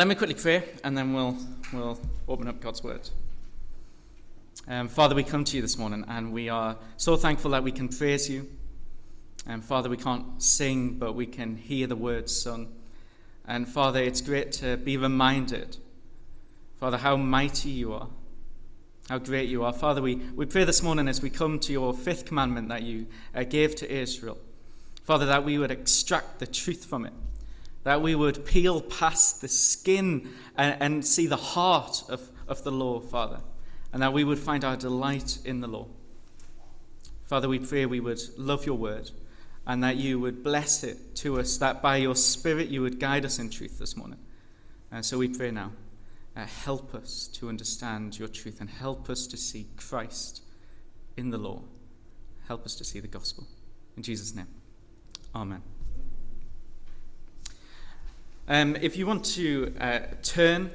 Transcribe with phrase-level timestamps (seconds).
[0.00, 1.36] Let me quickly pray and then we'll,
[1.74, 3.10] we'll open up God's Word.
[4.66, 7.70] Um, Father, we come to you this morning and we are so thankful that we
[7.70, 8.48] can praise you.
[9.46, 12.68] And Father, we can't sing, but we can hear the words sung.
[13.46, 15.76] And Father, it's great to be reminded,
[16.78, 18.08] Father, how mighty you are,
[19.10, 19.72] how great you are.
[19.74, 23.06] Father, we, we pray this morning as we come to your fifth commandment that you
[23.34, 24.38] uh, gave to Israel,
[25.04, 27.12] Father, that we would extract the truth from it,
[27.84, 32.72] that we would peel past the skin and, and see the heart of, of the
[32.72, 33.40] law, Father,
[33.92, 35.86] and that we would find our delight in the law.
[37.24, 39.10] Father, we pray we would love your word
[39.66, 43.24] and that you would bless it to us, that by your Spirit you would guide
[43.24, 44.18] us in truth this morning.
[44.90, 45.72] Uh, so we pray now.
[46.36, 50.42] Uh, help us to understand your truth and help us to see Christ
[51.16, 51.62] in the law.
[52.48, 53.46] Help us to see the gospel.
[53.96, 54.48] In Jesus' name,
[55.34, 55.62] Amen.
[58.50, 60.72] Um, if you want to uh, turn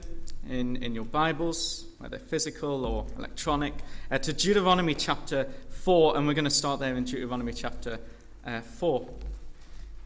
[0.50, 3.74] in, in your Bibles, whether physical or electronic,
[4.10, 8.00] uh, to Deuteronomy chapter 4, and we're going to start there in Deuteronomy chapter
[8.46, 9.10] uh, 4.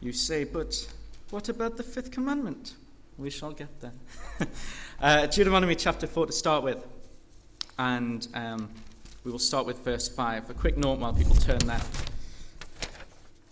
[0.00, 0.92] You say, but
[1.30, 2.74] what about the fifth commandment?
[3.16, 3.92] We shall get there.
[5.00, 6.84] uh, Deuteronomy chapter 4 to start with.
[7.78, 8.68] And um,
[9.22, 10.50] we will start with verse 5.
[10.50, 11.82] A quick note while people turn there.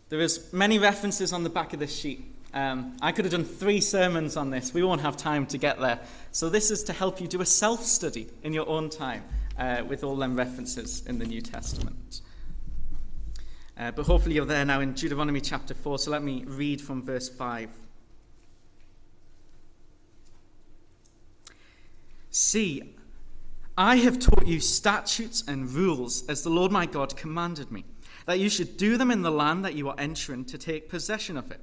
[0.09, 2.35] There is many references on the back of this sheet.
[2.55, 4.73] Um, I could have done three sermons on this.
[4.73, 6.01] We won't have time to get there.
[6.33, 9.25] So this is to help you do a self-study in your own time
[9.59, 12.23] uh, with all them references in the New Testament.
[13.79, 17.03] Uh, but hopefully you're there now in Deuteronomy chapter 4, so let me read from
[17.03, 17.69] verse 5.
[22.31, 22.95] See,
[23.77, 27.85] I have taught you statutes and rules as the Lord my God commanded me,
[28.27, 31.37] that you should do them in the land that you are entering to take possession
[31.37, 31.61] of it.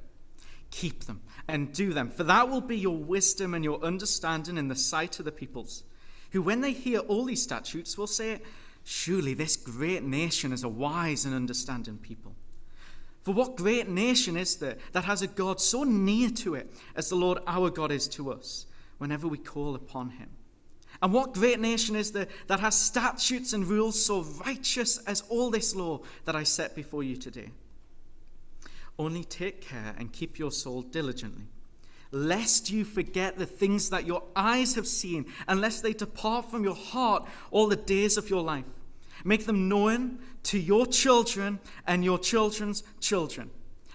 [0.76, 4.68] Keep them and do them, for that will be your wisdom and your understanding in
[4.68, 5.86] the sight of the peoples,
[6.32, 8.42] who, when they hear all these statutes, will say,
[8.84, 12.36] Surely this great nation is a wise and understanding people.
[13.22, 17.08] For what great nation is there that has a God so near to it as
[17.08, 18.66] the Lord our God is to us
[18.98, 20.28] whenever we call upon him?
[21.02, 25.52] And what great nation is there that has statutes and rules so righteous as all
[25.52, 27.52] this law that I set before you today?
[28.98, 31.46] Only take care and keep your soul diligently,
[32.12, 36.76] lest you forget the things that your eyes have seen, unless they depart from your
[36.76, 38.66] heart all the days of your life
[39.24, 43.50] Make them known to your children and your children's children.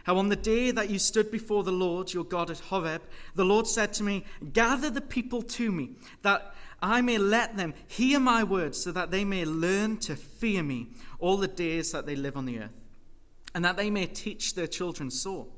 [0.05, 3.03] How on the day that you stood before the Lord your God at Horeb,
[3.35, 5.91] the Lord said to me, Gather the people to me,
[6.23, 10.63] that I may let them hear my words, so that they may learn to fear
[10.63, 10.89] me
[11.19, 12.71] all the days that they live on the earth,
[13.55, 15.49] and that they may teach their children so.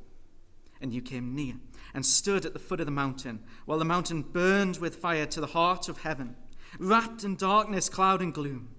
[0.80, 1.54] And you came near
[1.94, 5.40] and stood at the foot of the mountain, while the mountain burned with fire to
[5.40, 6.36] the heart of heaven,
[6.78, 8.70] wrapped in darkness, cloud, and gloom.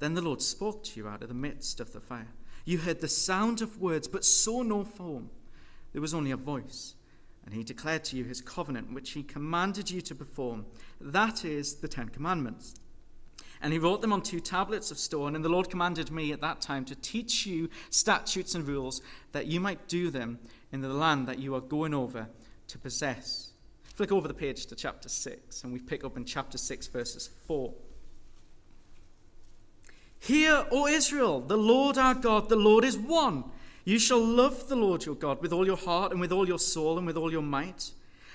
[0.00, 2.32] Then the Lord spoke to you out of the midst of the fire.
[2.64, 5.30] You heard the sound of words, but saw no form.
[5.92, 6.94] There was only a voice.
[7.44, 10.66] And he declared to you his covenant, which he commanded you to perform.
[11.00, 12.74] That is the Ten Commandments.
[13.62, 15.36] And he wrote them on two tablets of stone.
[15.36, 19.46] And the Lord commanded me at that time to teach you statutes and rules, that
[19.46, 20.38] you might do them
[20.72, 22.28] in the land that you are going over
[22.68, 23.50] to possess.
[23.82, 27.28] Flick over the page to chapter 6, and we pick up in chapter 6, verses
[27.46, 27.74] 4.
[30.20, 33.44] Hear, O Israel, the Lord our God, the Lord is one.
[33.84, 36.58] You shall love the Lord your God with all your heart and with all your
[36.58, 37.90] soul and with all your might.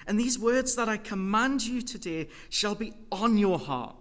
[0.08, 3.96] And these words that I command you today shall be on your heart.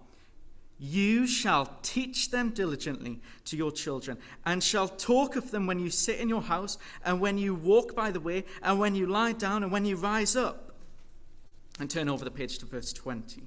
[0.78, 5.90] You shall teach them diligently to your children, and shall talk of them when you
[5.90, 9.32] sit in your house, and when you walk by the way, and when you lie
[9.32, 10.74] down, and when you rise up.
[11.78, 13.44] And turn over the page to verse 20.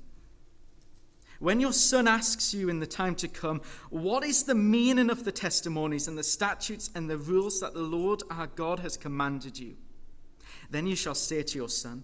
[1.40, 5.24] When your son asks you in the time to come, What is the meaning of
[5.24, 9.60] the testimonies and the statutes and the rules that the Lord our God has commanded
[9.60, 9.76] you?
[10.70, 12.04] Then you shall say to your son,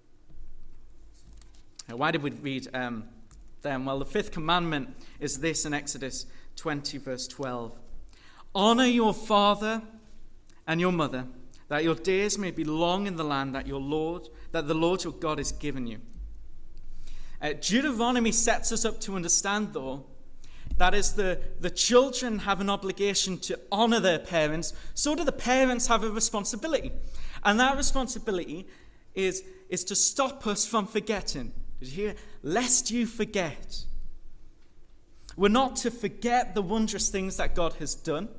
[1.87, 3.05] Why did we read um,
[3.61, 3.85] them?
[3.85, 6.25] Well, the fifth commandment is this in Exodus
[6.55, 7.77] 20, verse 12
[8.53, 9.81] Honor your father
[10.67, 11.25] and your mother,
[11.69, 15.03] that your days may be long in the land that your Lord, that the Lord
[15.03, 15.99] your God has given you.
[17.41, 20.05] Uh, Deuteronomy sets us up to understand, though,
[20.77, 25.31] that as the, the children have an obligation to honor their parents, so do the
[25.31, 26.91] parents have a responsibility.
[27.43, 28.67] And that responsibility
[29.15, 31.51] is, is to stop us from forgetting.
[31.81, 32.15] Did you hear?
[32.43, 33.85] Lest you forget.
[35.35, 38.29] We're not to forget the wondrous things that God has done.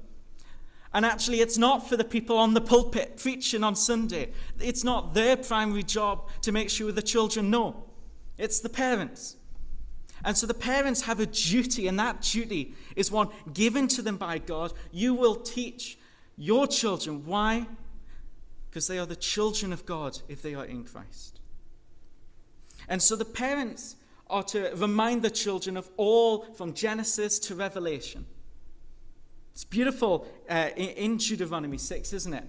[0.95, 4.31] And actually, it's not for the people on the pulpit preaching on Sunday.
[4.61, 7.85] It's not their primary job to make sure the children know.
[8.39, 9.37] It's the parents.
[10.25, 14.19] And so the parents have a duty, and that duty is one given to them
[14.19, 14.73] by God.
[14.93, 15.99] You will teach
[16.37, 17.27] your children.
[17.27, 17.67] Why?
[18.71, 21.41] Because they are the children of God if they are in Christ.
[22.89, 23.97] And so the parents
[24.29, 28.27] are to remind the children of all from Genesis to Revelation.
[29.53, 32.45] It's beautiful uh, in, Deuteronomy 6, isn't it?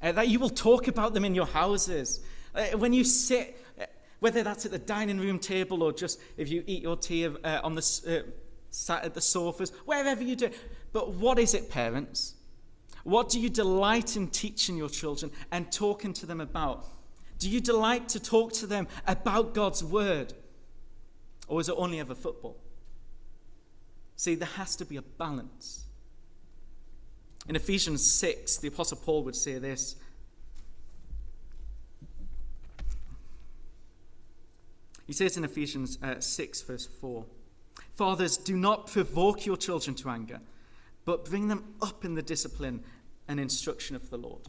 [0.00, 2.20] Uh, that you will talk about them in your houses.
[2.54, 3.86] Uh, when you sit, uh,
[4.20, 7.60] whether that's at the dining room table or just if you eat your tea uh,
[7.64, 8.30] on the, uh,
[8.70, 10.50] sat at the sofas, wherever you do.
[10.92, 12.34] But what is it, parents?
[13.02, 16.86] What do you delight in teaching your children and talking to them about?
[17.38, 20.32] Do you delight to talk to them about God's word?
[21.48, 22.56] Or is it only ever football?
[24.16, 25.84] See, there has to be a balance.
[27.48, 29.96] In Ephesians 6, the Apostle Paul would say this
[35.06, 37.24] He says in Ephesians uh, 6, verse 4
[37.94, 40.40] Fathers, do not provoke your children to anger,
[41.04, 42.82] but bring them up in the discipline
[43.28, 44.42] and instruction of the Lord.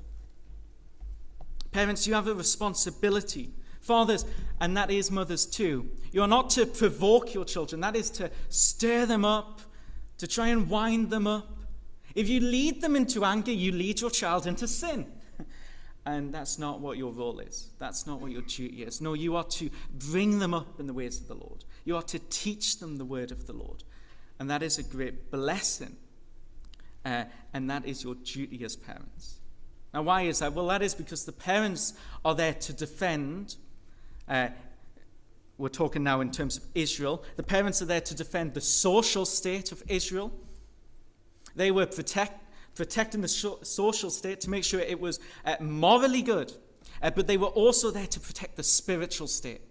[1.77, 3.51] Parents, you have a responsibility.
[3.81, 4.25] Fathers,
[4.59, 5.87] and that is mothers too.
[6.11, 9.61] You are not to provoke your children, that is to stir them up,
[10.17, 11.55] to try and wind them up.
[12.15, 15.05] If you lead them into anger, you lead your child into sin.
[16.03, 17.69] And that's not what your role is.
[17.77, 18.99] That's not what your duty is.
[18.99, 19.69] No, you are to
[20.09, 21.63] bring them up in the ways of the Lord.
[21.85, 23.83] You are to teach them the word of the Lord.
[24.39, 25.97] And that is a great blessing.
[27.05, 29.41] Uh, and that is your duty as parents.
[29.93, 30.53] Now, why is that?
[30.53, 31.93] Well, that is because the parents
[32.25, 33.55] are there to defend.
[34.27, 34.49] Uh,
[35.57, 37.23] we're talking now in terms of Israel.
[37.35, 40.31] The parents are there to defend the social state of Israel.
[41.55, 42.43] They were protect,
[42.75, 46.53] protecting the social state to make sure it was uh, morally good,
[47.01, 49.61] uh, but they were also there to protect the spiritual state.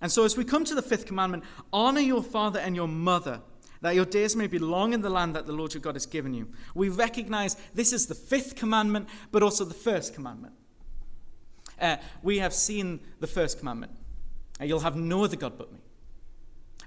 [0.00, 3.40] And so, as we come to the fifth commandment, honor your father and your mother,
[3.80, 6.06] that your days may be long in the land that the Lord your God has
[6.06, 6.48] given you.
[6.74, 10.54] We recognize this is the fifth commandment, but also the first commandment.
[11.80, 13.92] Uh, we have seen the first commandment.
[14.60, 15.78] Uh, you'll have no other God but me.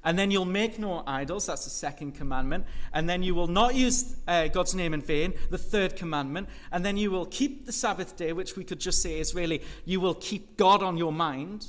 [0.04, 2.66] And then you'll make no idols, that's the second commandment.
[2.92, 6.50] And then you will not use uh, God's name in vain, the third commandment.
[6.72, 9.62] And then you will keep the Sabbath day, which we could just say is really
[9.86, 11.68] you will keep God on your mind.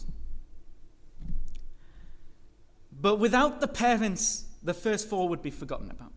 [2.99, 6.13] But without the parents, the first four would be forgotten about.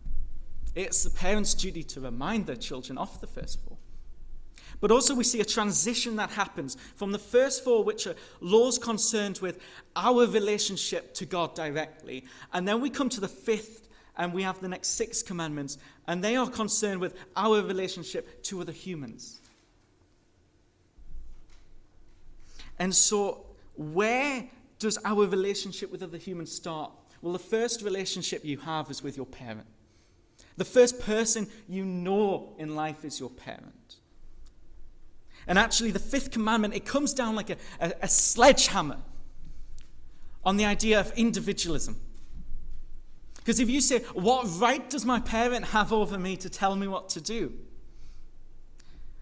[0.76, 3.78] It's the parents' duty to remind their children of the first four.
[4.82, 8.78] But also, we see a transition that happens from the first four, which are laws
[8.78, 9.60] concerned with
[9.96, 12.26] our relationship to God directly.
[12.54, 13.88] And then we come to the fifth,
[14.18, 15.78] and we have the next six commandments,
[16.08, 19.40] and they are concerned with our relationship to other humans.
[22.78, 23.46] And so,
[23.78, 24.48] where
[24.78, 26.92] does our relationship with other humans start?
[27.26, 29.66] Well, the first relationship you have is with your parent.
[30.58, 33.96] The first person you know in life is your parent.
[35.48, 39.00] And actually, the fifth commandment, it comes down like a, a, a sledgehammer
[40.44, 42.00] on the idea of individualism.
[43.38, 46.88] Because if you say, What right does my parent have over me to tell me
[46.88, 47.54] what to do?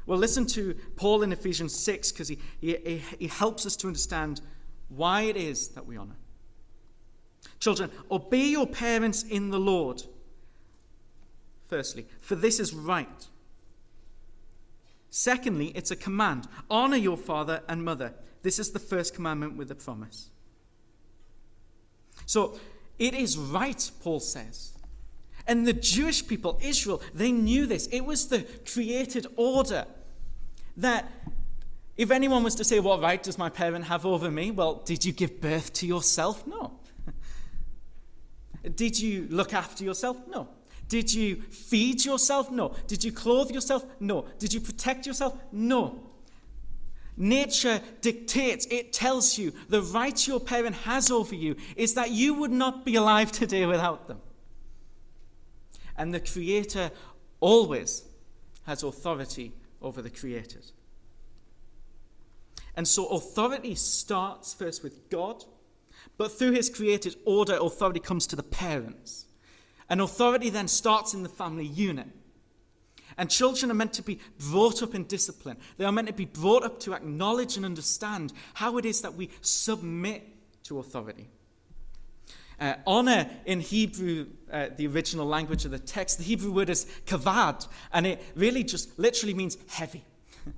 [0.05, 4.41] Well, listen to Paul in Ephesians 6 because he, he, he helps us to understand
[4.89, 6.17] why it is that we honor.
[7.63, 10.03] Children, obey your parents in the Lord.
[11.69, 13.27] Firstly, for this is right.
[15.09, 18.13] Secondly, it's a command honor your father and mother.
[18.41, 20.27] This is the first commandment with a promise.
[22.25, 22.59] So
[22.99, 24.73] it is right, Paul says.
[25.47, 27.87] And the Jewish people, Israel, they knew this.
[27.87, 29.85] It was the created order
[30.75, 31.09] that
[31.95, 34.51] if anyone was to say, What right does my parent have over me?
[34.51, 36.45] Well, did you give birth to yourself?
[36.45, 36.81] No.
[38.75, 40.17] Did you look after yourself?
[40.27, 40.47] No.
[40.89, 42.51] Did you feed yourself?
[42.51, 42.75] No.
[42.87, 43.85] Did you clothe yourself?
[43.99, 44.25] No.
[44.39, 45.37] Did you protect yourself?
[45.51, 45.99] No.
[47.15, 52.33] Nature dictates, it tells you the right your parent has over you is that you
[52.33, 54.19] would not be alive today without them.
[55.95, 56.89] And the Creator
[57.39, 58.03] always
[58.65, 60.65] has authority over the created.
[62.75, 65.43] And so authority starts first with God,
[66.17, 69.25] But through his created order, authority comes to the parents.
[69.89, 72.07] And authority then starts in the family unit.
[73.17, 75.57] And children are meant to be brought up in discipline.
[75.77, 79.13] They are meant to be brought up to acknowledge and understand how it is that
[79.13, 80.23] we submit
[80.63, 81.29] to authority.
[82.59, 86.85] Uh, honor in Hebrew, uh, the original language of the text, the Hebrew word is
[87.05, 90.05] kavod, and it really just literally means heavy.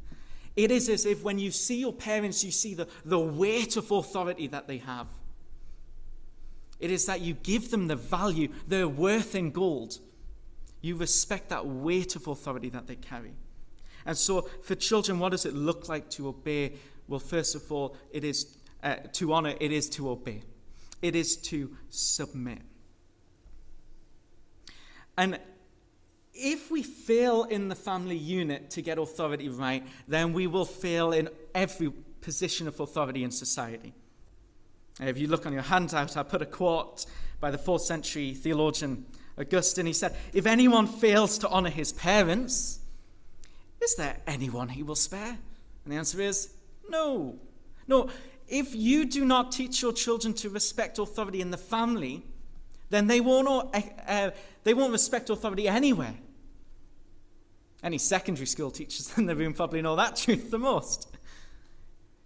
[0.55, 3.91] it is as if when you see your parents, you see the, the weight of
[3.91, 5.07] authority that they have.
[6.79, 9.99] It is that you give them the value, their worth in gold.
[10.81, 13.33] You respect that weight of authority that they carry.
[14.05, 16.73] And so, for children, what does it look like to obey?
[17.07, 20.43] Well, first of all, it is uh, to honor, it is to obey,
[21.01, 22.61] it is to submit.
[25.17, 25.39] And
[26.33, 31.13] if we fail in the family unit to get authority right, then we will fail
[31.13, 31.91] in every
[32.21, 33.93] position of authority in society.
[34.99, 37.05] If you look on your handout, I put a quote
[37.39, 39.05] by the fourth century theologian
[39.37, 39.85] Augustine.
[39.85, 42.79] He said, If anyone fails to honor his parents,
[43.81, 45.37] is there anyone he will spare?
[45.83, 46.53] And the answer is
[46.89, 47.35] no.
[47.87, 48.09] No,
[48.47, 52.23] if you do not teach your children to respect authority in the family,
[52.89, 54.31] then they won't, uh, uh,
[54.63, 56.15] they won't respect authority anywhere.
[57.83, 61.09] Any secondary school teachers in the room probably know that truth the most.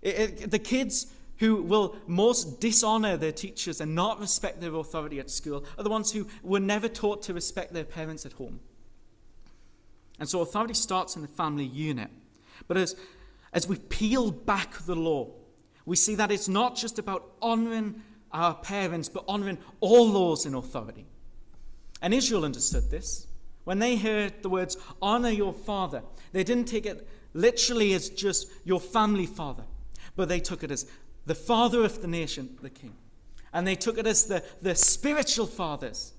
[0.02, 5.20] It, it, the kids who will most dishonor their teachers and not respect their authority
[5.20, 8.60] at school are the ones who were never taught to respect their parents at home.
[10.20, 12.10] And so authority starts in the family unit.
[12.68, 12.96] But as,
[13.54, 15.30] as we peel back the law,
[15.86, 20.54] we see that it's not just about honoring our parents, but honoring all those in
[20.54, 21.06] authority.
[22.02, 23.28] And Israel understood this.
[23.64, 26.04] When they heard the words, honor your father,
[26.34, 29.64] they didn't take it literally as just your family father,
[30.16, 30.86] but they took it as
[31.26, 32.96] the father of the nation, the king.
[33.54, 36.14] And they took it as the, the spiritual fathers,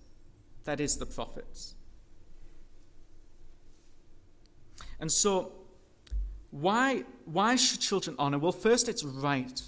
[0.64, 1.74] that is, the prophets.
[4.98, 5.52] And so,
[6.50, 8.38] why, why should children honor?
[8.38, 9.62] Well, first, it's right.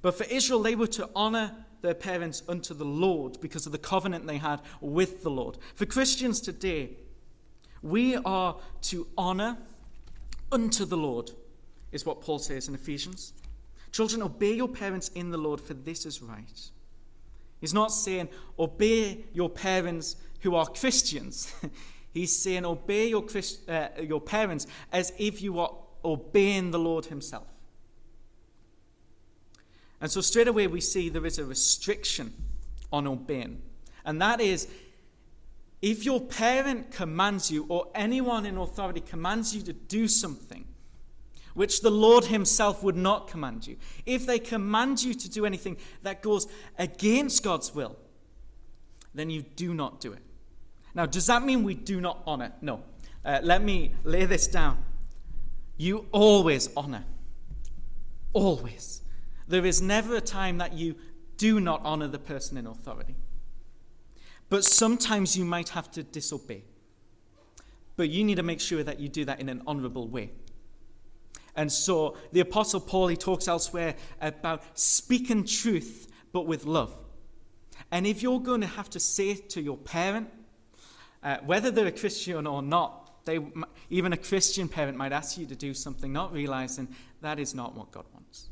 [0.00, 3.78] But for Israel, they were to honor their parents unto the Lord because of the
[3.78, 5.58] covenant they had with the Lord.
[5.74, 6.90] For Christians today,
[7.82, 9.58] we are to honor
[10.50, 11.30] unto the Lord
[11.92, 13.32] is what Paul says in Ephesians.
[13.92, 16.70] Children, obey your parents in the Lord, for this is right.
[17.60, 18.28] He's not saying,
[18.58, 21.52] obey your parents who are Christians.
[22.12, 27.06] He's saying, obey your, Christ, uh, your parents as if you are obeying the Lord
[27.06, 27.46] Himself.
[30.00, 32.32] And so, straight away, we see there is a restriction
[32.92, 33.62] on obeying.
[34.04, 34.68] And that is,
[35.82, 40.64] if your parent commands you, or anyone in authority commands you to do something,
[41.58, 45.76] which the Lord Himself would not command you, if they command you to do anything
[46.02, 46.46] that goes
[46.78, 47.96] against God's will,
[49.12, 50.22] then you do not do it.
[50.94, 52.52] Now, does that mean we do not honor?
[52.60, 52.84] No.
[53.24, 54.84] Uh, let me lay this down.
[55.76, 57.04] You always honor.
[58.32, 59.02] Always.
[59.48, 60.94] There is never a time that you
[61.38, 63.16] do not honor the person in authority.
[64.48, 66.62] But sometimes you might have to disobey.
[67.96, 70.30] But you need to make sure that you do that in an honorable way.
[71.58, 76.96] And so the Apostle Paul, he talks elsewhere about speaking truth, but with love.
[77.90, 80.30] And if you're going to have to say to your parent,
[81.20, 83.40] uh, whether they're a Christian or not, they,
[83.90, 87.74] even a Christian parent might ask you to do something, not realizing that is not
[87.74, 88.50] what God wants.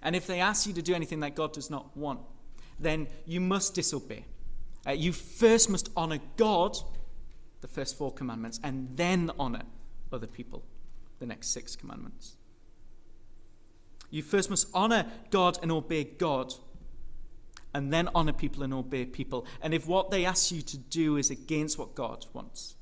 [0.00, 2.20] And if they ask you to do anything that God does not want,
[2.78, 4.26] then you must disobey.
[4.86, 6.78] Uh, you first must honor God,
[7.62, 9.62] the first four commandments, and then honor
[10.12, 10.62] other people
[11.20, 12.36] the next six commandments.
[14.10, 16.52] You first must honor God and obey God,
[17.72, 19.46] and then honor people and obey people.
[19.62, 22.74] And if what they ask you to do is against what God wants,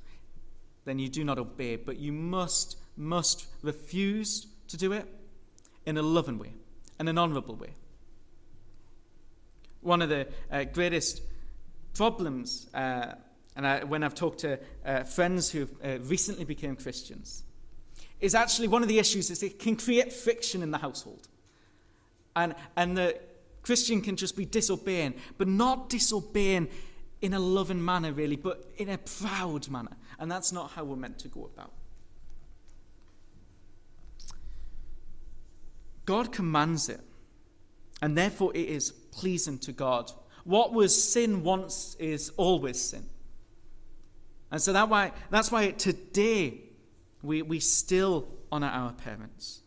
[0.86, 5.06] then you do not obey, but you must, must refuse to do it
[5.84, 6.54] in a loving way
[6.98, 7.74] and an honorable way.
[9.82, 11.20] One of the uh, greatest
[11.94, 13.12] problems, uh,
[13.54, 17.44] and I, when I've talked to uh, friends who uh, recently became Christians,
[18.20, 21.28] is actually one of the issues is it can create friction in the household.
[22.34, 23.18] And, and the
[23.62, 26.68] Christian can just be disobeying, but not disobeying
[27.20, 29.96] in a loving manner, really, but in a proud manner.
[30.18, 31.72] And that's not how we're meant to go about.
[36.04, 37.00] God commands it,
[38.00, 40.10] and therefore it is pleasing to God.
[40.44, 43.04] What was sin once is always sin.
[44.50, 46.62] And so that why, that's why today
[47.22, 49.60] we, we still honor our parents.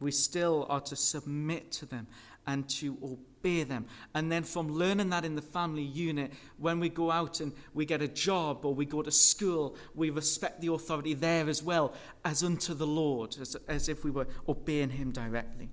[0.00, 2.06] We still are to submit to them
[2.46, 3.86] and to obey them.
[4.14, 7.84] And then from learning that in the family unit, when we go out and we
[7.84, 11.94] get a job or we go to school, we respect the authority there as well
[12.24, 15.68] as unto the Lord, as, as if we were obeying Him directly.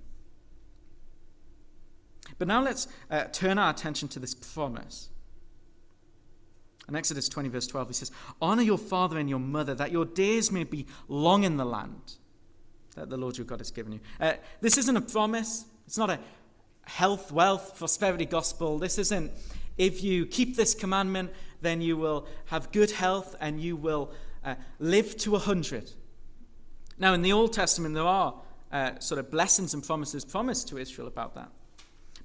[2.38, 5.08] But now let's uh, turn our attention to this promise.
[6.88, 10.06] In Exodus 20, verse 12, he says, Honor your father and your mother, that your
[10.06, 12.14] days may be long in the land
[12.98, 14.00] that the Lord your God has given you.
[14.20, 15.64] Uh, this isn't a promise.
[15.86, 16.18] It's not a
[16.84, 18.78] health, wealth, prosperity gospel.
[18.78, 19.30] This isn't,
[19.76, 21.30] if you keep this commandment,
[21.60, 24.10] then you will have good health and you will
[24.44, 25.92] uh, live to a hundred.
[26.98, 28.34] Now, in the Old Testament, there are
[28.72, 31.50] uh, sort of blessings and promises promised to Israel about that.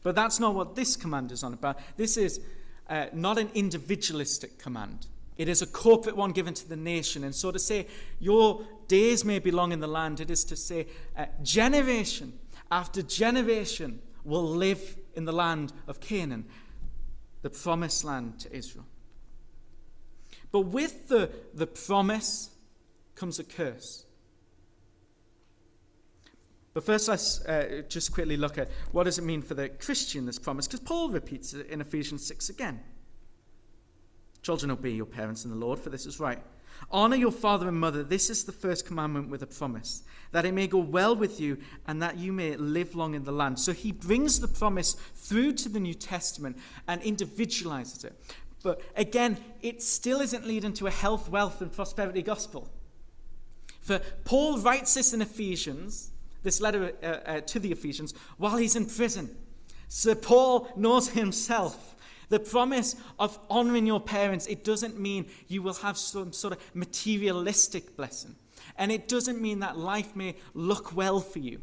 [0.02, 1.80] But that's not what this command is on about.
[1.96, 2.42] This is
[2.90, 5.08] uh, not an individualistic command.
[5.38, 7.24] It is a corporate one given to the nation.
[7.24, 7.88] And so to say,
[8.20, 10.88] your days may be long in the land, it is to say,
[11.18, 12.40] uh, generation
[12.74, 16.46] after generation will live in the land of Canaan,
[17.44, 18.86] the promised land to Israel.
[20.52, 22.50] But with the, the promise
[23.16, 24.06] comes a curse.
[26.74, 30.26] But first, let's uh, just quickly look at what does it mean for the Christian,
[30.26, 32.80] this promise, because Paul repeats it in Ephesians 6 again.
[34.42, 36.40] Children, obey your parents in the Lord, for this is right.
[36.92, 38.04] Honor your father and mother.
[38.04, 41.60] This is the first commandment with a promise, that it may go well with you
[41.88, 43.60] and that you may live long in the land.
[43.60, 48.20] So he brings the promise through to the New Testament and individualizes it.
[48.64, 52.70] But again, it still isn't leading to a health, wealth, and prosperity gospel.
[53.82, 56.13] For Paul writes this in Ephesians
[56.44, 59.36] this letter uh, uh, to the Ephesians while he's in prison.
[59.88, 61.96] So Paul knows himself.
[62.30, 66.60] The promise of honoring your parents, it doesn't mean you will have some sort of
[66.74, 68.36] materialistic blessing.
[68.78, 71.62] And it doesn't mean that life may look well for you.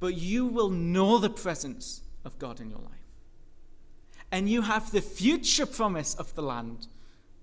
[0.00, 2.92] But you will know the presence of God in your life.
[4.30, 6.86] And you have the future promise of the land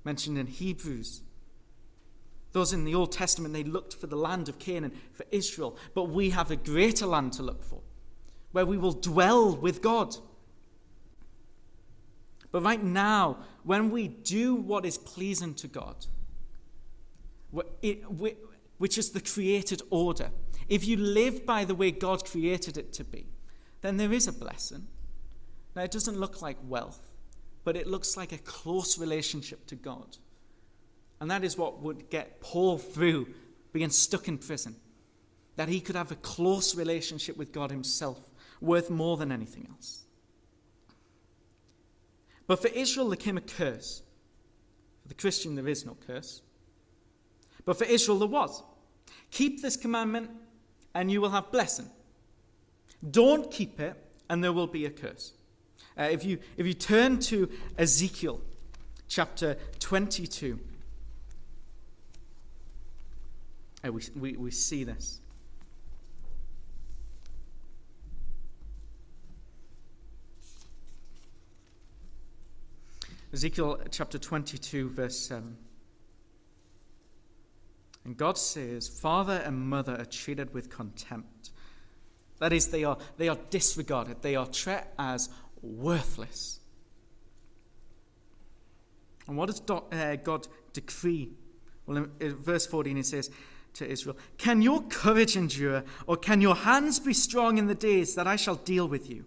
[0.04, 1.22] mentioned in Hebrews
[2.56, 5.78] those in the Old Testament, they looked for the land of Canaan, for Israel.
[5.94, 7.82] But we have a greater land to look for,
[8.54, 10.16] where we will dwell with God.
[12.52, 16.08] But right now, when we do what is pleasing to God,
[17.52, 20.32] which is the created order,
[20.70, 23.28] if you live by the way God created it to be,
[23.82, 24.88] then there is a blessing.
[25.76, 27.12] Now, it doesn't look like wealth,
[27.66, 30.18] but it looks like a close relationship to God.
[31.20, 33.28] And that is what would get Paul through
[33.72, 34.76] being stuck in prison.
[35.56, 38.20] That he could have a close relationship with God himself,
[38.60, 40.04] worth more than anything else.
[42.48, 44.02] But for Israel, there came a curse.
[45.02, 46.42] For the Christian, there is no curse.
[47.64, 48.62] But for Israel, there was.
[49.32, 50.30] Keep this commandment,
[50.94, 51.90] and you will have blessing.
[53.10, 53.96] Don't keep it,
[54.30, 55.34] and there will be a curse.
[55.98, 58.42] Uh, if, you, if you turn to Ezekiel
[59.08, 60.60] chapter 22,
[63.90, 65.22] We, we, we see this.
[73.34, 75.58] Ezekiel chapter 22, verse 7.
[78.06, 81.50] And God says, Father and mother are treated with contempt.
[82.40, 85.30] That is, they are, they are disregarded, they are treated as
[85.62, 86.60] worthless.
[89.28, 91.32] And what does uh, God decree?
[91.86, 93.32] Well, in verse 14, it says,
[93.76, 98.16] to Israel Can your courage endure, or can your hands be strong in the days
[98.16, 99.26] that I shall deal with you?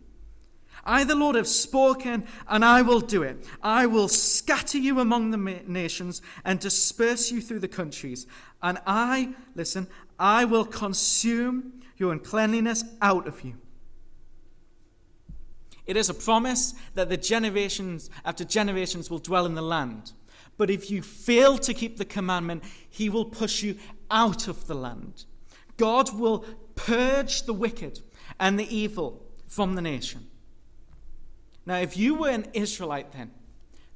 [0.84, 3.44] I, the Lord, have spoken, and I will do it.
[3.62, 8.26] I will scatter you among the nations and disperse you through the countries.
[8.62, 9.86] And I, listen,
[10.18, 13.54] I will consume your uncleanliness out of you.
[15.86, 20.12] It is a promise that the generations after generations will dwell in the land.
[20.58, 23.76] But if you fail to keep the commandment, he will push you
[24.10, 25.24] out of the land.
[25.76, 26.44] God will
[26.74, 28.00] purge the wicked
[28.38, 30.26] and the evil from the nation.
[31.66, 33.30] Now, if you were an Israelite then,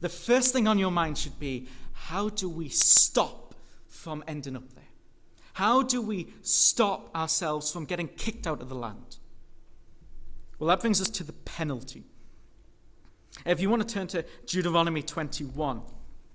[0.00, 3.54] the first thing on your mind should be how do we stop
[3.86, 4.84] from ending up there?
[5.54, 9.18] How do we stop ourselves from getting kicked out of the land?
[10.58, 12.04] Well, that brings us to the penalty.
[13.44, 15.82] If you want to turn to Deuteronomy 21,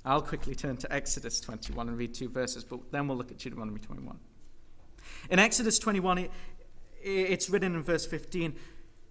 [0.08, 3.38] I'll quickly turn to Exodus 21 and read two verses, but then we'll look at
[3.38, 4.18] Deuteronomy 21.
[5.30, 6.32] In Exodus 21, it,
[7.02, 8.56] it's written in verse 15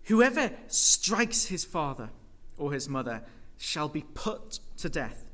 [0.05, 2.11] Whoever strikes his father
[2.57, 3.23] or his mother
[3.59, 5.25] shall be put to death.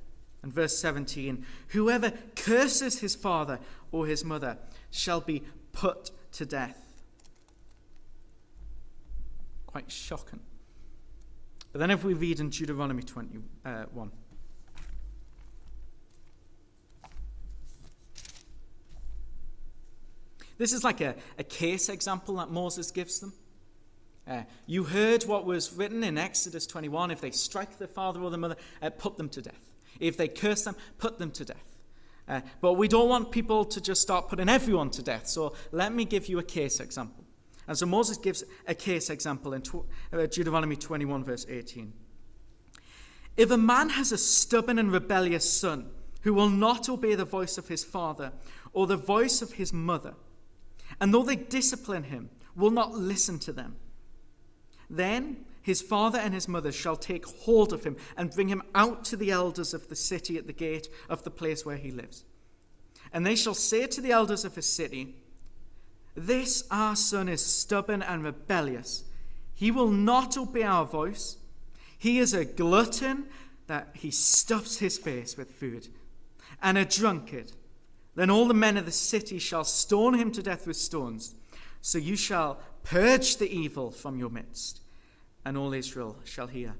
[0.42, 3.61] And verse 17 Whoever curses his father
[3.92, 4.59] or his mother
[4.90, 6.79] shall be put to death.
[9.66, 10.40] quite shocking.
[11.72, 13.85] But then if we read in Deuteronomy 21, uh,
[20.62, 23.33] This is like a, a case example that Moses gives them.
[24.29, 28.31] Uh, you heard what was written in Exodus 21 if they strike the father or
[28.31, 29.72] the mother, uh, put them to death.
[29.98, 31.77] If they curse them, put them to death.
[32.29, 35.27] Uh, but we don't want people to just start putting everyone to death.
[35.27, 37.25] So let me give you a case example.
[37.66, 41.92] And so Moses gives a case example in tw- uh, Deuteronomy 21, verse 18.
[43.37, 47.59] If a man has a stubborn and rebellious son who will not obey the voice
[47.59, 48.31] of his father
[48.72, 50.14] or the voice of his mother,
[51.03, 53.75] and though they discipline him, will not listen to them.
[54.88, 59.05] Then his father and his mother shall take hold of him and bring him out
[59.07, 62.23] to the elders of the city at the gate of the place where he lives.
[63.12, 65.17] And they shall say to the elders of his city,
[66.15, 69.03] This our son is stubborn and rebellious.
[69.57, 71.37] He will not obey our voice.
[71.99, 73.27] He is a glutton
[73.67, 75.88] that he stuffs his face with food,
[76.62, 77.51] and a drunkard
[78.14, 81.35] then all the men of the city shall stone him to death with stones.
[81.81, 84.81] So you shall purge the evil from your midst,
[85.44, 86.75] and all Israel shall hear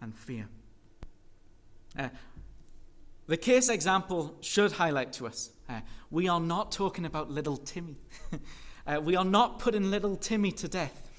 [0.00, 0.48] and fear.
[1.98, 2.08] Uh,
[3.26, 5.80] the case example should highlight to us uh,
[6.10, 7.96] we are not talking about little Timmy.
[8.86, 11.10] uh, we are not putting little Timmy to death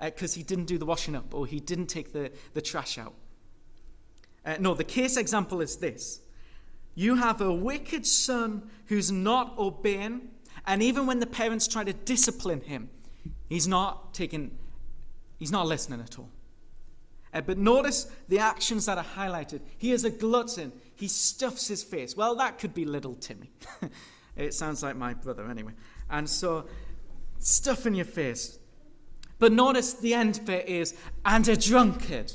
[0.00, 2.98] because uh, he didn't do the washing up or he didn't take the, the trash
[2.98, 3.14] out.
[4.44, 6.20] Uh, no, the case example is this
[6.98, 10.20] you have a wicked son who's not obeying,
[10.66, 12.90] and even when the parents try to discipline him,
[13.48, 14.58] he's not taking,
[15.38, 16.28] he's not listening at all.
[17.32, 19.60] Uh, but notice the actions that are highlighted.
[19.76, 20.72] He is a glutton.
[20.96, 22.16] He stuffs his face.
[22.16, 23.52] Well, that could be little Timmy.
[24.36, 25.74] it sounds like my brother, anyway.
[26.10, 26.66] And so,
[27.38, 28.58] stuff in your face.
[29.38, 32.32] But notice the end bit is, and a drunkard.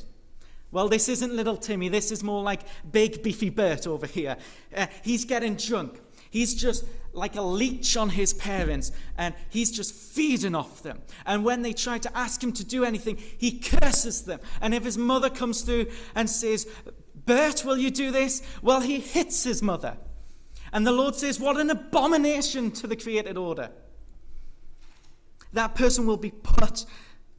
[0.74, 1.88] Well, this isn't little Timmy.
[1.88, 4.38] This is more like big, beefy Bert over here.
[4.76, 6.02] Uh, he's getting drunk.
[6.32, 6.84] He's just
[7.14, 11.04] like a leech on his parents, and he's just feeding off them.
[11.28, 14.40] And when they try to ask him to do anything, he curses them.
[14.62, 16.68] And if his mother comes through and says,
[17.14, 18.42] Bert, will you do this?
[18.64, 19.96] Well, he hits his mother.
[20.74, 23.70] And the Lord says, What an abomination to the created order.
[25.54, 26.88] That person will be put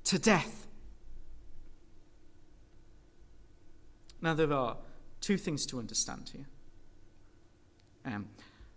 [0.04, 0.63] to death.
[4.24, 4.78] Now, there are
[5.20, 6.46] two things to understand here.
[8.06, 8.26] Um,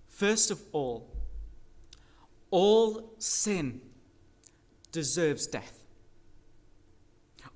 [0.09, 1.09] first of all,
[2.51, 3.79] all sin
[4.91, 5.85] deserves death.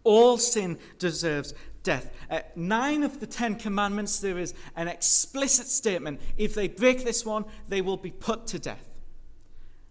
[0.05, 2.09] All sin deserves death.
[2.29, 7.25] Uh, nine of the Ten Commandments, there is an explicit statement if they break this
[7.25, 8.87] one, they will be put to death.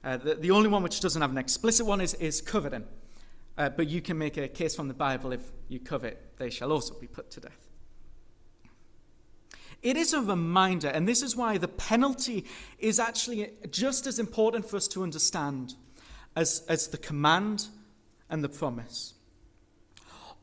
[0.02, 2.86] Uh, the, the, only one which doesn't have an explicit one is, is coveting.
[3.58, 6.72] Uh, but you can make a case from the Bible if you covet, they shall
[6.72, 7.69] also be put to death.
[9.82, 12.44] It is a reminder, and this is why the penalty
[12.78, 15.74] is actually just as important for us to understand
[16.36, 17.68] as, as the command
[18.28, 19.14] and the promise.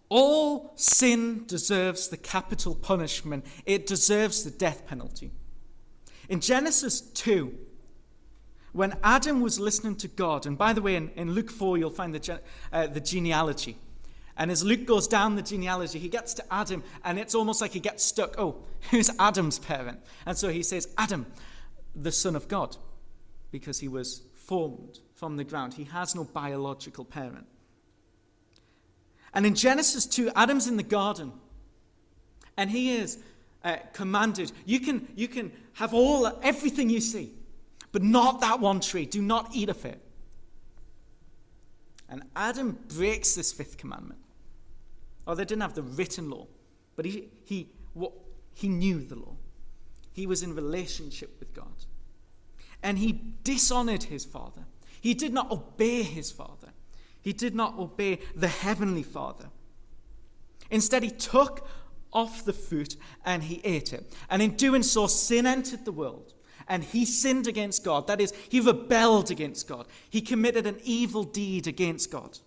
[0.10, 5.32] All sin deserves the capital punishment, it deserves the death penalty.
[6.30, 7.54] In Genesis 2,
[8.74, 11.90] when Adam was listening to God, and by the way, in, in Luke 4, you'll
[11.90, 13.78] find the, uh, the genealogy.
[14.38, 17.72] And as Luke goes down the genealogy, he gets to Adam, and it's almost like
[17.72, 18.36] he gets stuck.
[18.38, 18.58] Oh,
[18.92, 20.00] who's Adam's parent?
[20.26, 21.26] And so he says, Adam,
[21.96, 22.78] the son of God,
[23.52, 25.74] because he was formed from the ground.
[25.74, 27.48] He has no biological parent.
[29.34, 31.34] And in Genesis 2, Adam's in the garden,
[32.56, 33.18] and he is
[33.64, 37.32] uh, commanded, you can, you can have all, everything you see,
[37.92, 39.06] but not that one tree.
[39.06, 40.00] Do not eat of it.
[42.08, 44.20] And Adam breaks this fifth commandment.
[45.28, 46.48] Oh, they didn't have the written law,
[46.96, 48.14] but he, he, what,
[48.54, 49.36] he knew the law.
[50.14, 51.86] He was in relationship with God.
[52.82, 54.66] And he dishonored his father.
[55.02, 56.70] He did not obey his father.
[57.22, 59.50] He did not obey the heavenly father.
[60.72, 61.68] Instead, he took
[62.14, 64.14] off the fruit and he ate it.
[64.30, 66.34] And in doing so, sin entered the world.
[66.70, 68.08] And he sinned against God.
[68.08, 69.88] That is, he rebelled against God.
[70.10, 72.40] He committed an evil deed against God.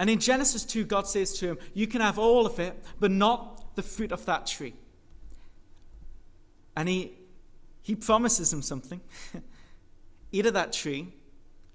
[0.00, 3.10] And in Genesis 2, God says to him, You can have all of it, but
[3.10, 4.72] not the fruit of that tree.
[6.74, 7.12] And he,
[7.82, 9.02] he promises him something
[10.32, 11.12] Eat of that tree,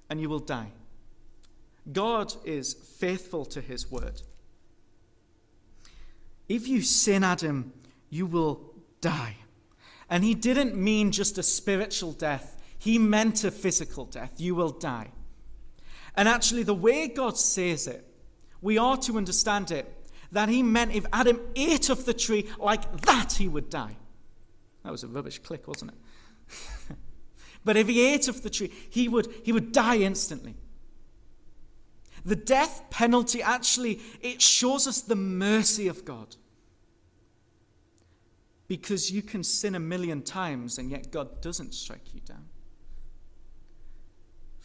[0.09, 0.71] and you will die.
[1.93, 4.23] God is faithful to his word.
[6.49, 7.73] If you sin, Adam,
[8.09, 9.35] you will die.
[10.09, 14.31] And he didn't mean just a spiritual death, he meant a physical death.
[14.37, 15.11] You will die.
[16.15, 18.13] And actually, the way God says it
[18.65, 19.85] we are to understand it
[20.31, 23.95] that he meant if Adam ate of the tree like that, he would die.
[24.83, 26.97] That was a rubbish click, wasn't it?
[27.63, 30.55] but if he ate of the tree, he would, he would die instantly.
[32.25, 36.35] The death penalty actually it shows us the mercy of God.
[38.67, 42.45] Because you can sin a million times and yet God doesn't strike you down.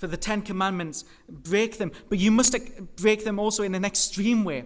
[0.00, 2.56] For the Ten Commandments, break them, but you must
[2.96, 4.64] break them also in an extreme way.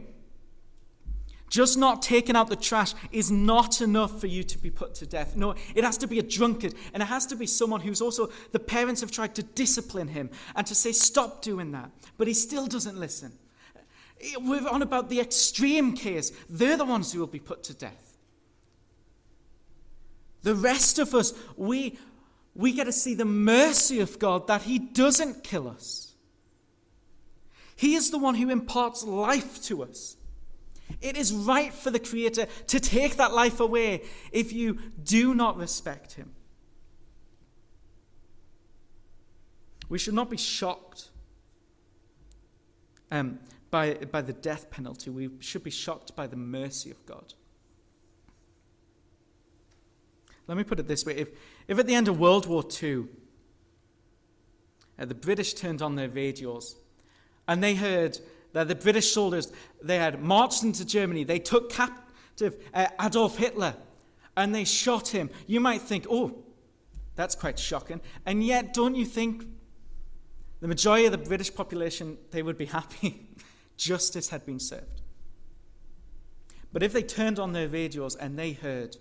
[1.51, 5.07] Just not taking out the trash is not enough for you to be put to
[5.07, 5.35] death.
[5.35, 8.31] No, it has to be a drunkard, and it has to be someone who's also,
[8.53, 12.35] the parents have tried to discipline him and to say, stop doing that, but he
[12.35, 13.33] still doesn't listen.
[14.21, 16.31] Eh, we're on about the extreme case.
[16.49, 18.17] They're the ones who will be put to death.
[20.43, 21.99] The rest of us, we,
[22.55, 26.15] we get to see the mercy of God that He doesn't kill us.
[27.77, 30.17] He is the one who imparts life to us.
[31.01, 35.57] It is right for the Creator to take that life away if you do not
[35.57, 36.33] respect Him.
[39.89, 41.11] We should not be shocked
[43.11, 43.39] um,
[43.71, 45.11] by, by the death penalty.
[45.11, 47.35] We should be shocked by the mercy of God.
[50.47, 51.31] Let me put it this way if,
[51.69, 53.07] if at the end of World War II,
[54.99, 56.77] uh, the British turned on their radios
[57.49, 58.19] and they heard
[58.53, 63.75] that the British soldiers they had marched into Germany, they took captive uh, Adolf Hitler
[64.37, 66.45] and they shot him, you might think, oh,
[67.15, 68.01] that's quite shocking.
[68.27, 69.47] And yet, don't you think
[70.61, 73.29] the majority of the British population they would be happy
[73.77, 75.03] justice had been served?
[76.73, 78.97] But if they turned on their radios and they heard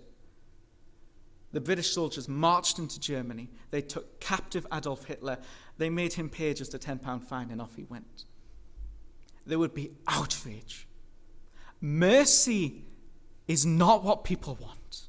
[1.54, 3.48] the British soldiers marched into Germany.
[3.70, 5.38] They took captive Adolf Hitler.
[5.78, 8.24] They made him pay just a £10 fine, and off he went.
[9.46, 10.88] There would be outrage.
[11.80, 12.82] Mercy
[13.46, 15.02] is not what people want,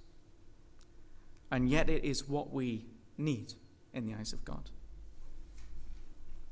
[1.50, 2.86] and yet it is what we
[3.18, 3.54] need
[3.92, 4.70] in the eyes of God.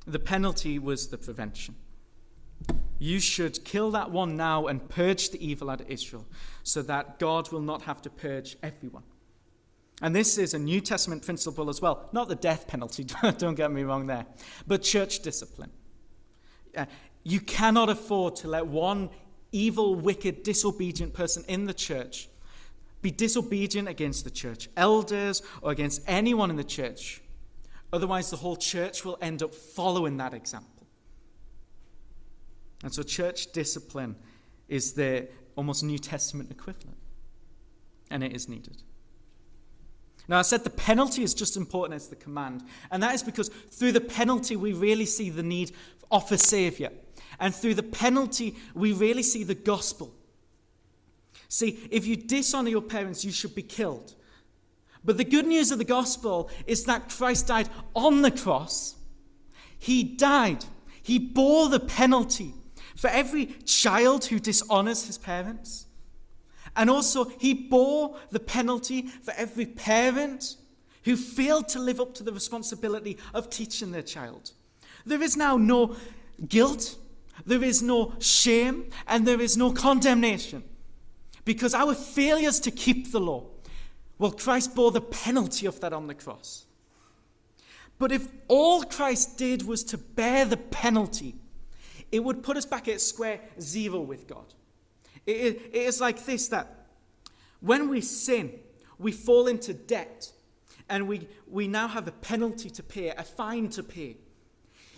[0.08, 1.76] The penalty was the prevention.
[2.98, 6.26] You should kill that one now and purge the evil out of Israel
[6.64, 9.04] so that God will not have to purge everyone.
[10.02, 12.10] And this is a New Testament principle as well.
[12.12, 13.06] Not the death penalty,
[13.38, 14.26] don't get me wrong there,
[14.68, 15.72] but church discipline.
[16.76, 16.86] Uh,
[17.24, 19.10] you cannot afford to let one
[19.52, 22.28] evil, wicked, disobedient person in the church
[23.02, 27.22] be disobedient against the church, elders, or against anyone in the church.
[27.92, 30.88] Otherwise, the whole church will end up following that example.
[32.82, 34.16] And so, church discipline
[34.68, 36.98] is the almost New Testament equivalent,
[38.10, 38.82] and it is needed.
[40.28, 43.24] Now, I said the penalty is just as important as the command, and that is
[43.24, 45.72] because through the penalty we really see the need
[46.12, 46.92] of a Saviour.
[47.40, 50.14] And through the penalty, we really see the gospel.
[51.50, 54.16] See, if you dishonor your parents, you should be killed.
[55.04, 58.96] But the good news of the gospel is that Christ died on the cross.
[59.78, 60.64] He died,
[61.02, 62.54] He bore the penalty
[62.96, 65.88] for every child who dishonors his parents.
[66.76, 70.56] And also, he bore the penalty for every parent
[71.04, 74.52] who failed to live up to the responsibility of teaching their child.
[75.06, 75.96] There is now no
[76.48, 76.96] guilt,
[77.46, 80.64] there is no shame, and there is no condemnation
[81.46, 83.44] because our failures to keep the law,
[84.18, 86.66] well, Christ bore the penalty of that on the cross.
[88.00, 91.36] But if all Christ did was to bear the penalty,
[92.12, 94.54] it would put us back at square zero with God.
[95.26, 96.88] It, is like this that
[97.62, 98.52] when we sin,
[99.00, 100.32] we fall into debt
[100.90, 104.18] and we, we now have a penalty to pay, a fine to pay.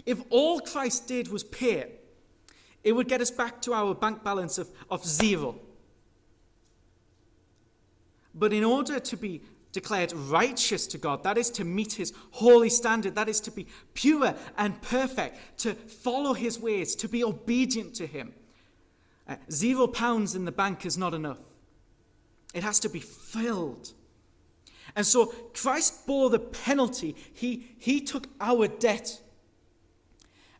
[0.05, 2.01] If all Christ did was pay it,
[2.83, 5.59] it would get us back to our bank balance of, of zero.
[8.33, 12.69] But in order to be declared righteous to God, that is to meet his holy
[12.69, 17.93] standard, that is to be pure and perfect, to follow his ways, to be obedient
[17.95, 18.33] to him
[19.27, 21.39] uh, zero pounds in the bank is not enough.
[22.53, 23.91] It has to be filled.
[24.95, 27.15] And so Christ bore the penalty.
[27.33, 29.19] He, he took our debt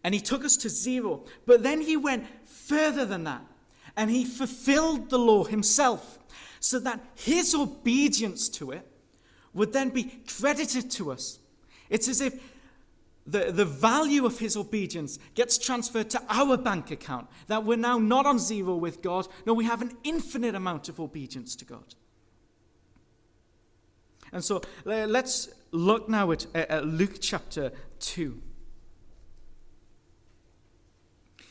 [0.04, 1.24] and he took us to zero.
[1.46, 3.42] But then he went further than that
[3.96, 6.20] and he fulfilled the law himself
[6.60, 8.86] so that his obedience to it
[9.54, 11.40] would then be credited to us.
[11.90, 12.42] It's as if
[13.28, 17.28] the, the value of his obedience gets transferred to our bank account.
[17.48, 19.28] That we're now not on zero with God.
[19.46, 21.96] No, we have an infinite amount of obedience to God.
[24.32, 28.42] And so let's look now at, at Luke chapter 2.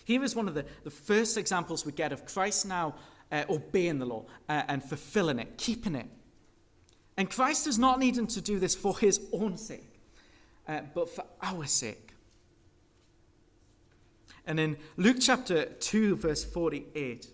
[0.04, 2.94] Here is one of the, the first examples we get of Christ now
[3.32, 6.06] uh, obeying the law uh, and fulfilling it, keeping it.
[7.16, 9.93] And Christ is not needing to do this for his own sake,
[10.68, 12.14] uh, but for our sake.
[14.46, 17.29] And in Luke chapter 2, verse 48, it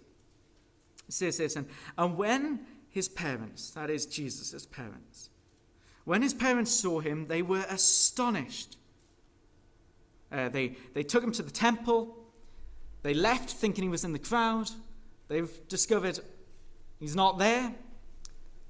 [1.08, 1.66] says this and,
[1.98, 5.30] and when his parents, that is Jesus' parents,
[6.04, 8.76] when his parents saw him, they were astonished.
[10.32, 12.16] Uh, they, they took him to the temple.
[13.02, 14.70] They left thinking he was in the crowd.
[15.28, 16.20] They've discovered
[16.98, 17.74] he's not there.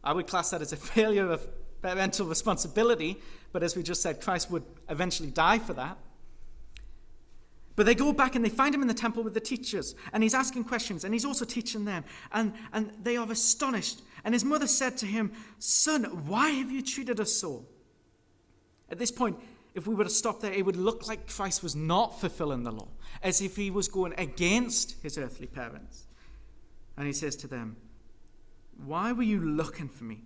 [0.03, 1.47] I would class that as a failure of
[1.83, 3.19] parental responsibility,
[3.53, 5.99] but as we just said, Christ would eventually die for that.
[7.77, 10.23] But they go back and they find him in the temple with the teachers, and
[10.23, 12.05] he's asking questions, and he's also teaching them.
[12.33, 14.03] And, and they are astonished.
[14.25, 17.65] And his mother said to him, Son, why have you treated us so?
[18.91, 19.39] At this point,
[19.75, 22.73] if we were to stop there, it would look like Christ was not fulfilling the
[22.73, 22.89] law,
[23.23, 26.07] as if he was going against his earthly parents.
[26.97, 27.77] And he says to them,
[28.85, 30.25] Why were you looking for me?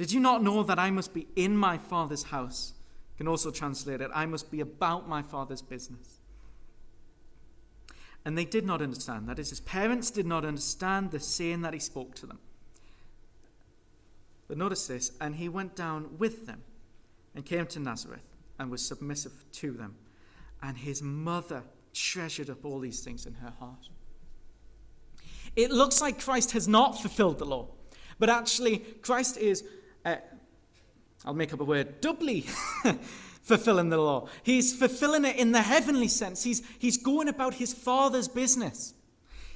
[0.00, 2.72] Did you not know that I must be in my Father's house?
[3.12, 6.20] You can also translate it, I must be about my Father's business.
[8.24, 9.28] And they did not understand.
[9.28, 12.38] That is, his parents did not understand the saying that he spoke to them.
[14.48, 16.62] But notice this, and he went down with them
[17.34, 18.24] and came to Nazareth
[18.58, 19.96] and was submissive to them.
[20.62, 23.90] And his mother treasured up all these things in her heart.
[25.56, 27.68] It looks like Christ has not fulfilled the law,
[28.18, 29.62] but actually, Christ is,
[31.24, 32.46] I'll make up a word, doubly
[33.42, 34.28] fulfilling the law.
[34.42, 36.42] He's fulfilling it in the heavenly sense.
[36.44, 38.94] He's, he's going about his Father's business.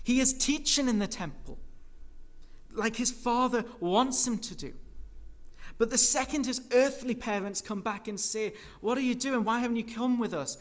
[0.03, 1.59] He is teaching in the temple
[2.75, 4.73] like his Father wants him to do.
[5.79, 9.45] But the second his earthly parents come back and say, What are you doing?
[9.45, 10.59] Why haven't you come with us?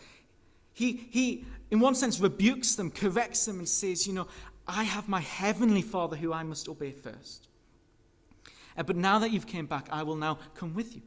[0.73, 4.27] He, he, in one sense, rebukes them, corrects them, and says, You know,
[4.67, 7.47] I have my heavenly Father who I must obey first.
[8.77, 11.01] Uh, but now that you've came back, I will now come with you,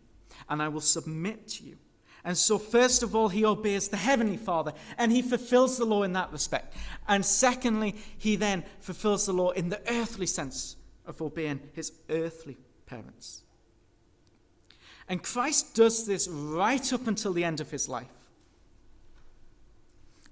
[0.48, 1.76] and I will submit to you.
[2.24, 6.02] And so, first of all, he obeys the Heavenly Father, and he fulfills the law
[6.02, 6.74] in that respect.
[7.06, 10.76] And secondly, he then fulfills the law in the earthly sense
[11.06, 13.42] of obeying his earthly parents.
[15.08, 18.08] And Christ does this right up until the end of his life.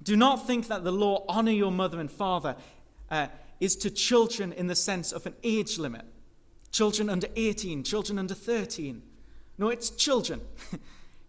[0.02, 2.56] Do not think that the law, honor your mother and father,
[3.10, 3.28] uh,
[3.60, 6.04] is to children in the sense of an age limit.
[6.74, 9.00] Children under 18, children under 13.
[9.58, 10.40] No, it's children.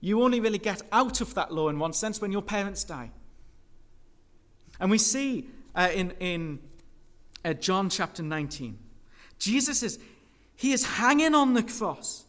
[0.01, 3.09] You only really get out of that law in one sense when your parents die.
[4.79, 6.59] And we see uh, in, in
[7.43, 8.77] uh, John chapter 19,
[9.39, 9.97] Jesus is,
[10.55, 12.25] he is hanging on the cross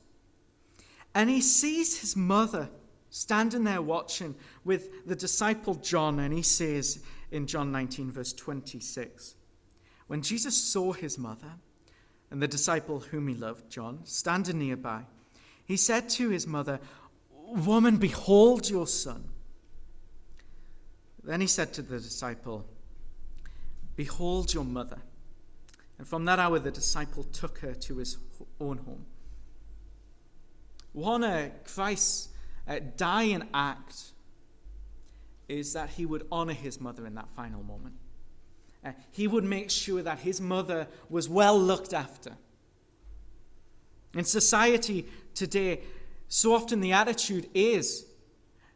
[1.15, 2.71] and he sees his mother
[3.11, 7.01] standing there watching with the disciple John, and he says
[7.31, 9.35] in John 19, verse 26,
[10.07, 11.59] When Jesus saw his mother
[12.31, 15.03] and the disciple whom he loved, John, standing nearby,
[15.65, 16.81] he said to his mother,
[17.31, 19.29] Woman, behold your son.
[21.23, 22.67] Then he said to the disciple,
[23.97, 24.99] Behold your mother.
[25.99, 28.19] And from that hour, the disciple took her to his
[28.61, 29.07] own home.
[30.93, 32.29] One of Christ's
[32.69, 34.13] uh, dying act
[35.49, 37.95] is that he would honor his mother in that final moment.
[38.87, 42.33] Uh, he would make sure that his mother was well looked after.
[44.15, 45.81] In society today,
[46.29, 48.07] so often the attitude is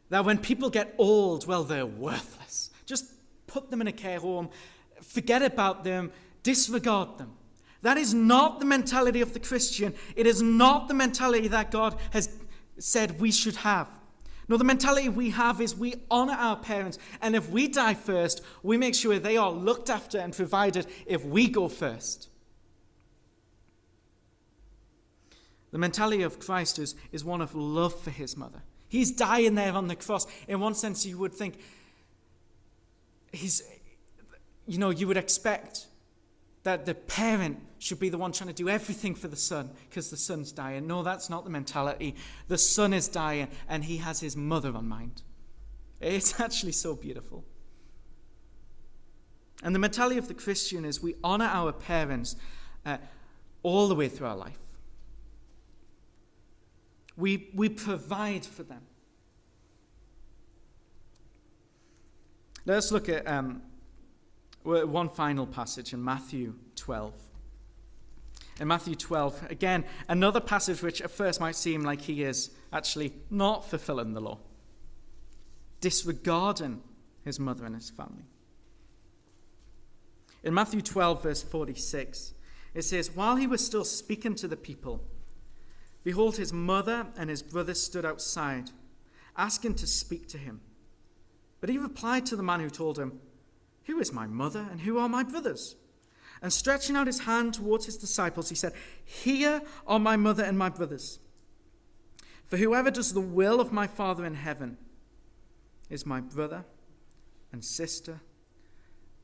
[0.09, 2.71] that when people get old, well, they're worthless.
[2.87, 3.07] Just
[3.47, 4.51] put them in a care home,
[5.01, 6.11] forget about them,
[6.43, 7.33] disregard them.
[7.83, 9.95] That is not the mentality of the Christian.
[10.17, 12.29] It is not the mentality that God has
[12.79, 13.89] said we should have.
[14.51, 18.43] No, the mentality we have is we honor our parents, and if we die first,
[18.65, 22.29] we make sure they are looked after and provided if we go first.
[25.71, 28.63] The mentality of Christ is, is one of love for his mother.
[28.89, 30.27] He's dying there on the cross.
[30.49, 31.61] In one sense, you would think
[33.31, 33.63] he's,
[34.67, 35.87] you know, you would expect
[36.65, 40.11] that the parent should be the one trying to do everything for the son because
[40.11, 40.87] the son's dying.
[40.87, 42.15] No, that's not the mentality.
[42.47, 45.23] The son is dying and he has his mother on mind.
[45.99, 47.43] It's actually so beautiful.
[49.63, 52.37] And the mentality of the Christian is we honor our parents
[52.85, 52.99] uh,
[53.63, 54.59] all the way through our life.
[57.17, 58.83] We, we provide for them.
[62.67, 63.63] Let's look at um,
[64.65, 67.30] one final passage in Matthew 12.
[68.61, 73.15] In Matthew 12, again, another passage which at first might seem like he is actually
[73.31, 74.39] not fulfilling the law,
[75.81, 76.83] disregarding
[77.25, 78.25] his mother and his family.
[80.45, 82.35] In Matthew 12, verse 46,
[82.75, 85.05] it says, While he was still speaking to the people,
[86.05, 88.71] behold, his mother and his brothers stood outside,
[89.39, 90.61] asking to speak to him.
[91.63, 93.21] But he replied to the man who told him,
[93.85, 95.77] Who is my mother and who are my brothers?
[96.43, 98.73] And stretching out his hand towards his disciples, he said,
[99.05, 101.19] Here are my mother and my brothers.
[102.47, 104.77] For whoever does the will of my Father in heaven
[105.89, 106.65] is my brother
[107.53, 108.21] and sister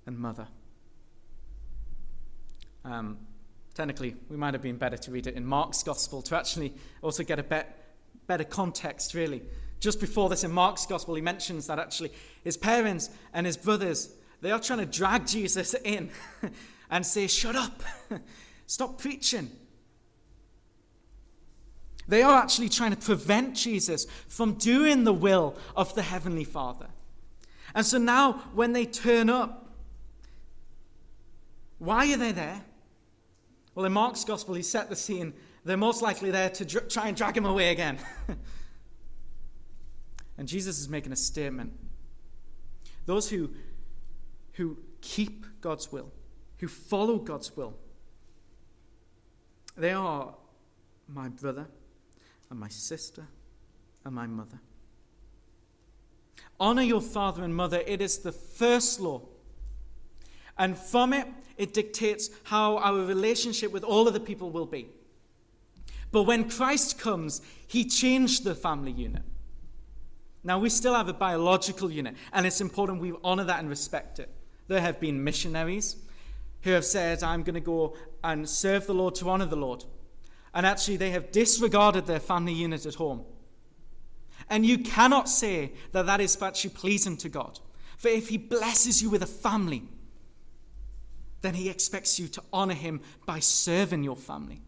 [0.05, 0.49] and mother.
[2.85, 3.19] Um,
[3.75, 7.25] technically, we might have been better to read it in Mark's Gospel to actually also
[7.25, 7.95] get a bet,
[8.27, 9.43] better context, really.
[9.81, 12.13] Just before this in Mark's Gospel, he mentions that actually
[12.45, 16.11] his parents and his brothers, they are trying to drag Jesus in
[16.91, 17.83] and say, Shut up,
[18.67, 19.51] stop preaching.
[22.09, 26.87] They are actually trying to prevent Jesus from doing the will of the Heavenly Father.
[27.75, 29.71] And so now, when they turn up,
[31.79, 32.63] why are they there?
[33.75, 35.35] Well, in Mark's Gospel, he set the scene.
[35.65, 37.99] They're most likely there to dr- try and drag him away again.
[40.39, 41.73] and Jesus is making a statement.
[43.05, 43.51] Those who,
[44.55, 46.11] who keep God's will,
[46.59, 47.75] who follow God's will,
[49.77, 50.35] they are
[51.09, 51.67] my brother
[52.51, 53.27] and my sister
[54.05, 54.59] and my mother.
[56.59, 57.83] Honor your father and mother.
[57.87, 59.23] It is the first law.
[60.57, 61.27] And from it,
[61.59, 64.89] it dictates how our relationship with all of the people will be.
[66.13, 69.23] But when Christ comes, he changed the family unit.
[70.45, 74.21] Now, we still have a biological unit, and it's important we honor that and respect
[74.21, 74.31] it.
[74.69, 75.97] There have been missionaries
[76.63, 79.85] who have said, I'm going to go and serve the Lord to honor the Lord.
[80.55, 83.25] And actually, they have disregarded their family unit at home.
[84.49, 87.59] And you cannot say that that is actually pleasing to God.
[87.99, 89.83] For if He blesses you with a family,
[91.43, 94.63] then He expects you to honor Him by serving your family.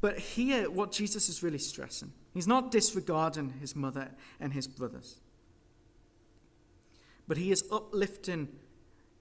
[0.00, 5.20] But here, what Jesus is really stressing, He's not disregarding His mother and His brothers.
[7.26, 8.48] But He is uplifting,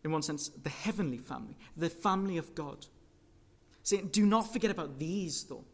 [0.04, 2.86] in one sense, the heavenly family, the family of God.
[3.84, 5.66] Saying, do not forget about these, though.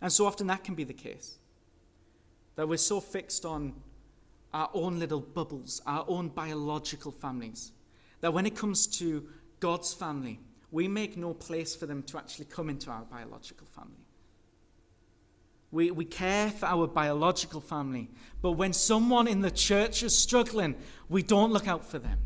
[0.00, 1.38] And so often that can be the case.
[2.56, 3.74] That we're so fixed on
[4.52, 7.72] our own little bubbles, our own biological families,
[8.20, 9.28] that when it comes to
[9.60, 10.40] God's family,
[10.72, 13.99] we make no place for them to actually come into our biological family.
[15.72, 18.10] We, we care for our biological family,
[18.42, 20.74] but when someone in the church is struggling,
[21.08, 22.18] we don't look out for them.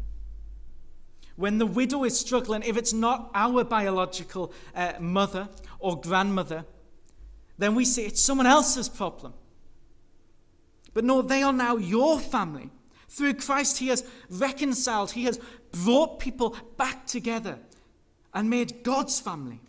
[1.36, 6.64] When the widow is struggling, if it's not our biological uh, mother or grandmother,
[7.58, 9.34] then we say it's someone else's problem.
[10.92, 12.70] But no, they are now your family.
[13.08, 15.38] Through Christ, He has reconciled, He has
[15.72, 17.58] brought people back together
[18.32, 19.60] and made God's family.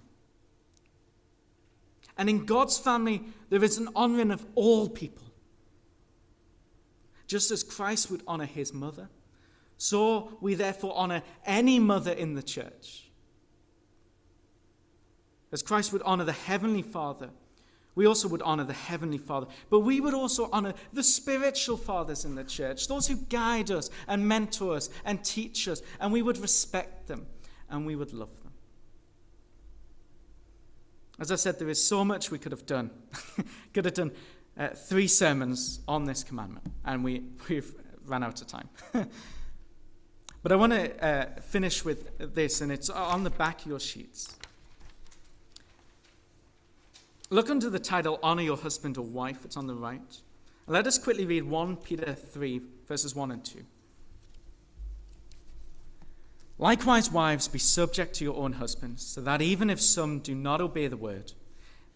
[2.17, 5.25] And in God's family, there is an honoring of all people.
[7.27, 9.09] Just as Christ would honor His mother,
[9.77, 13.09] so we therefore honor any mother in the church.
[15.51, 17.29] As Christ would honor the Heavenly Father,
[17.95, 19.47] we also would honor the Heavenly Father.
[19.69, 23.89] But we would also honor the spiritual fathers in the church, those who guide us
[24.07, 27.25] and mentor us and teach us, and we would respect them
[27.69, 28.44] and we would love them.
[31.19, 32.89] As I said, there is so much we could have done.
[33.73, 34.11] could have done
[34.57, 37.73] uh, three sermons on this commandment, and we, we've
[38.05, 38.69] run out of time.
[40.45, 43.79] But I want to uh, finish with this, and it's on the back of your
[43.79, 44.37] sheets.
[47.31, 49.43] Look under the title, Honor Your Husband or Wife.
[49.43, 50.19] It's on the right.
[50.67, 53.65] Let us quickly read 1 Peter 3, verses 1 and 2.
[56.57, 60.61] Likewise, wives, be subject to your own husbands, so that even if some do not
[60.61, 61.33] obey the word,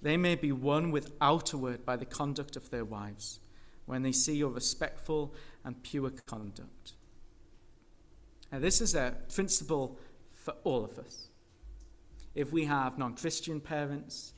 [0.01, 3.39] they may be won without a word by the conduct of their wives,
[3.85, 5.33] when they see your respectful
[5.63, 6.93] and pure conduct.
[8.51, 9.97] Now, this is a principle
[10.33, 11.27] for all of us.
[12.35, 14.33] If we have non Christian parents,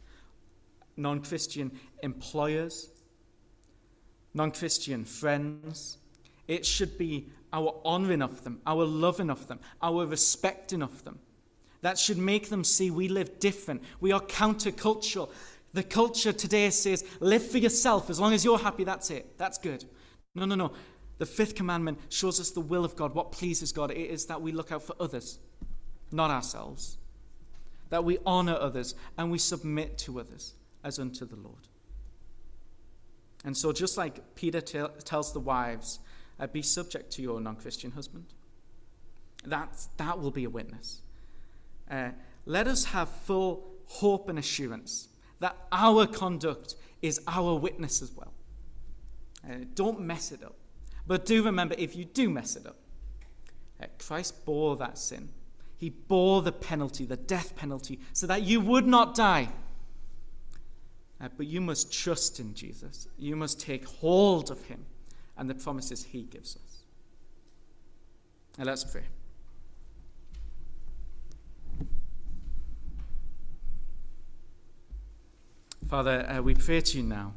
[0.97, 1.71] non Christian
[2.03, 2.89] employers,
[4.33, 5.97] non Christian friends,
[6.47, 11.19] it should be our honoring of them, our loving of them, our respecting of them.
[11.81, 13.83] That should make them see we live different.
[13.99, 15.29] We are countercultural.
[15.73, 18.09] The culture today says, live for yourself.
[18.09, 19.37] As long as you're happy, that's it.
[19.37, 19.85] That's good.
[20.35, 20.73] No, no, no.
[21.17, 23.91] The fifth commandment shows us the will of God, what pleases God.
[23.91, 25.39] It is that we look out for others,
[26.11, 26.97] not ourselves.
[27.89, 31.67] That we honor others and we submit to others as unto the Lord.
[33.43, 35.99] And so, just like Peter t- tells the wives,
[36.41, 38.25] uh, be subject to your non Christian husband,
[39.45, 41.01] That, that will be a witness.
[41.89, 42.09] Uh,
[42.45, 48.33] let us have full hope and assurance that our conduct is our witness as well.
[49.47, 50.55] Uh, don't mess it up.
[51.05, 52.77] But do remember, if you do mess it up,
[53.81, 55.29] uh, Christ bore that sin.
[55.77, 59.49] He bore the penalty, the death penalty, so that you would not die.
[61.19, 63.07] Uh, but you must trust in Jesus.
[63.17, 64.85] You must take hold of him
[65.41, 66.83] and the promises he gives us.
[68.59, 69.01] Now let's pray.
[75.89, 77.33] Father, uh, we pray to you now.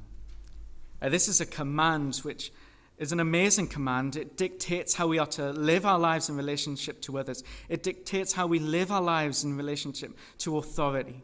[1.00, 2.52] Uh, this is a command which
[2.98, 4.16] is an amazing command.
[4.16, 8.34] It dictates how we are to live our lives in relationship to others, it dictates
[8.34, 11.22] how we live our lives in relationship to authority.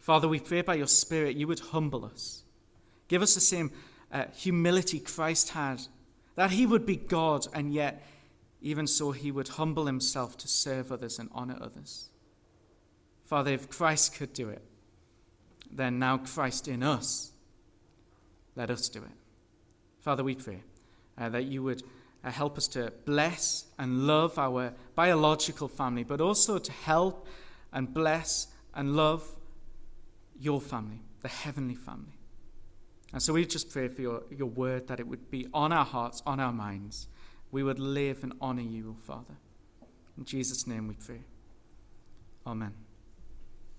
[0.00, 2.44] Father, we pray by your Spirit you would humble us.
[3.08, 3.72] Give us the same
[4.12, 5.82] uh, humility Christ had,
[6.34, 8.02] that he would be God, and yet,
[8.60, 12.10] even so, he would humble himself to serve others and honor others.
[13.24, 14.62] Father, if Christ could do it,
[15.70, 17.32] then now Christ in us.
[18.56, 19.16] Let us do it.
[20.00, 20.62] Father, we pray
[21.18, 21.82] uh, that you would
[22.24, 27.26] uh, help us to bless and love our biological family, but also to help
[27.72, 29.36] and bless and love
[30.40, 32.17] your family, the heavenly family.
[33.12, 35.84] And so we just pray for your, your word that it would be on our
[35.84, 37.08] hearts, on our minds.
[37.50, 39.36] We would live and honor you, Father.
[40.18, 41.20] In Jesus' name we pray.
[42.46, 42.74] Amen.